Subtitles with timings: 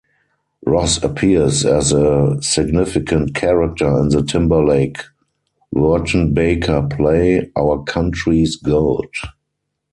[0.65, 4.97] Ross appears as a significant character in the Timberlake
[5.75, 9.05] Wertenbaker play, "Our Country's Good".